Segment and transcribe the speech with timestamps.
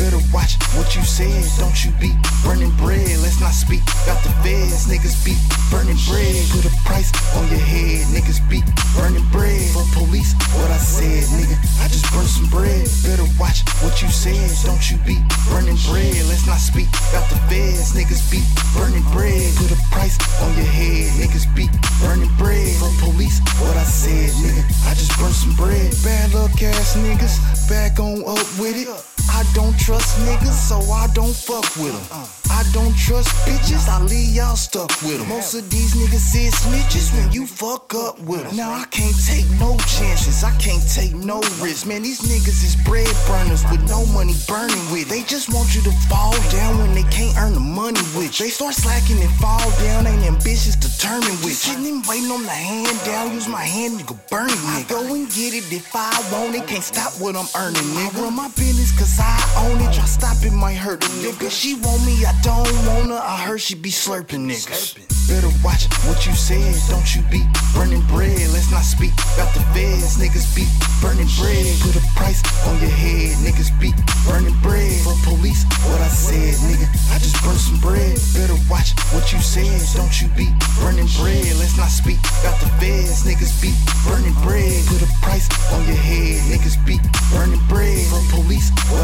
[0.00, 3.04] Better watch what you said, don't you be burning bread.
[3.20, 5.36] Let's not speak about the feds, niggas be
[5.68, 6.40] burning bread.
[6.56, 8.64] Put a price on your head, niggas be
[8.96, 9.60] burning bread.
[9.76, 11.52] For police, what I said, nigga,
[11.84, 12.88] I just burned some bread.
[13.04, 15.20] Better watch what you said, don't you be
[15.52, 16.16] burning bread.
[16.32, 18.40] Let's not speak about the feds, niggas be
[18.72, 19.44] burning bread.
[19.60, 21.68] Put a price on your head, niggas be
[22.00, 22.72] burning bread.
[22.80, 25.92] For police, what I said, nigga, I just burned some bread.
[26.00, 27.36] Bad luck ass niggas,
[27.68, 29.19] back on up with it.
[29.40, 32.18] I don't trust niggas, so I don't fuck with them.
[32.44, 32.49] Uh.
[32.60, 35.30] I don't trust bitches, I leave y'all stuck with them.
[35.30, 38.54] Most of these niggas is snitches when you fuck up with them.
[38.54, 41.86] Now I can't take no chances, I can't take no risks.
[41.86, 45.08] Man, these niggas is bread burners with no money burning with it.
[45.08, 48.44] They just want you to fall down when they can't earn the money with you.
[48.44, 51.80] They start slacking and fall down, ain't ambitious, determined with you.
[51.80, 54.84] Sitting waiting on the hand down, use my hand, nigga, burn it, nigga.
[54.84, 58.20] I go and get it if I want it, can't stop what I'm earning, nigga.
[58.20, 59.32] I run my business cause I
[59.64, 61.48] own it, try stop it might hurt a nigga.
[61.48, 64.98] She want me, I don't want her, I heard she be slurping niggas.
[65.28, 68.34] Better watch what you said, don't you be burning bread.
[68.50, 70.66] Let's not speak about the feds, niggas be
[70.98, 71.70] burning bread.
[71.86, 73.94] Put a price on your head, niggas be
[74.26, 74.90] burning bread.
[75.06, 78.18] For police, what I said, nigga, I just burned some bread.
[78.34, 80.50] Better watch what you said, don't you be
[80.82, 81.46] burning bread.
[81.62, 83.70] Let's not speak about the feds, niggas be
[84.02, 84.74] burning bread.
[84.90, 86.98] Put a price on your head, niggas be
[87.30, 87.69] burning bread.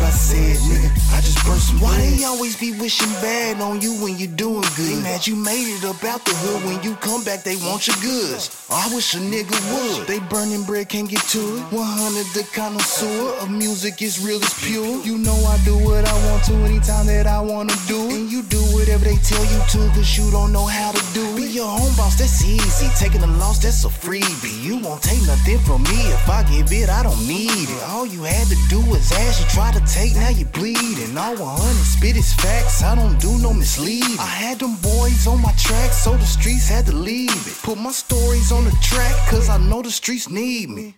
[0.06, 1.80] For police, what I said, nigga, I just some.
[1.80, 4.86] Why they always be wishing bad on you when you doing good?
[4.86, 6.64] They mad you made it up out the hood.
[6.64, 8.66] When you come back, they want your goods.
[8.70, 10.06] I wish a nigga would.
[10.06, 11.62] They burning bread, can't get to it.
[11.72, 15.02] 100 the connoisseur of music is real as pure.
[15.02, 18.00] You know I do what I want to anytime that I wanna do.
[18.10, 21.24] And you do whatever they tell you to, cause you don't know how to do
[21.34, 21.36] it.
[21.36, 22.88] Be your own boss, that's easy.
[22.98, 24.62] Taking a loss, that's a freebie.
[24.62, 26.00] You won't take nothing from me.
[26.12, 27.82] If I give it, I don't need it.
[27.88, 31.16] All you had to do was ask, you try to take, now you bleeding.
[31.16, 34.18] All 100 spit is facts, I don't do no misleading.
[34.20, 37.56] I had them boys on my track, so the streets had to leave it.
[37.62, 40.94] Put my stories on the track, cause I know the streets need me.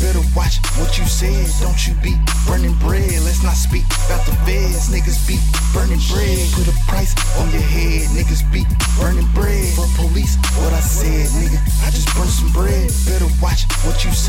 [0.00, 2.14] Better watch what you said, don't you be
[2.46, 3.14] burning bread.
[3.22, 5.38] Let's not speak about the feds, niggas be
[5.74, 6.42] burning bread.
[6.58, 8.66] Put a price on your head, niggas be
[8.98, 9.21] burning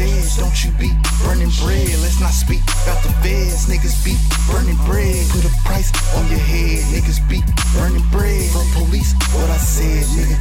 [0.08, 0.92] said, don't you be
[1.24, 1.88] burning bread.
[2.02, 4.16] Let's not speak about the feds, niggas be
[4.52, 5.28] burning bread.
[5.30, 7.42] Put a price on your head, niggas be
[7.76, 8.50] burning bread.
[8.52, 10.38] For police, what I said, nigga,